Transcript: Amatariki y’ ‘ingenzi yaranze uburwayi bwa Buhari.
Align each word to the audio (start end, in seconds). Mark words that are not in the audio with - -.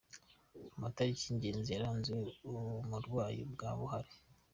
Amatariki 0.75 1.23
y’ 1.25 1.29
‘ingenzi 1.33 1.69
yaranze 1.71 2.09
uburwayi 2.17 3.41
bwa 3.53 3.69
Buhari. 3.79 4.13